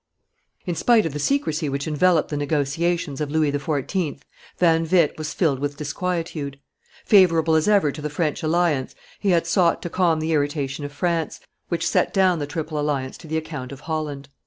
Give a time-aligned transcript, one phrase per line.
[0.65, 4.21] In spite of the secrecy which enveloped the negotiations of Louis XIV.,
[4.57, 6.57] Van Witt was filled with disquietude;
[7.05, 10.91] favorable as ever to the French alliance, he had sought to calm the irritation of
[10.91, 14.27] France, which set down the Triple Alliance to the account of Holland.